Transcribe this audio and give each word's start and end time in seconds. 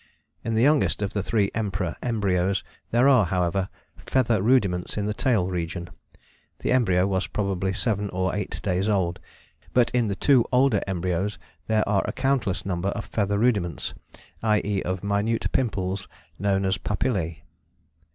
In 0.43 0.55
the 0.55 0.63
youngest 0.63 1.03
of 1.03 1.13
the 1.13 1.21
three 1.21 1.51
Emperor 1.53 1.95
embryos 2.01 2.63
there 2.89 3.07
are, 3.07 3.27
however, 3.27 3.69
feather 3.97 4.41
rudiments 4.41 4.97
in 4.97 5.05
the 5.05 5.13
tail 5.13 5.47
region, 5.51 5.91
the 6.57 6.71
embryo 6.71 7.05
was 7.05 7.27
probably 7.27 7.71
seven 7.71 8.09
or 8.09 8.35
eight 8.35 8.59
days 8.63 8.89
old 8.89 9.19
but 9.73 9.91
in 9.91 10.07
the 10.07 10.15
two 10.15 10.43
older 10.51 10.81
embryos 10.87 11.37
there 11.67 11.87
are 11.87 12.01
a 12.07 12.13
countless 12.13 12.65
number 12.65 12.89
of 12.89 13.05
feather 13.05 13.37
rudiments, 13.37 13.93
i.e. 14.41 14.81
of 14.81 15.03
minute 15.03 15.51
pimples 15.51 16.07
known 16.39 16.65
as 16.65 16.79
papillae. 16.79 17.43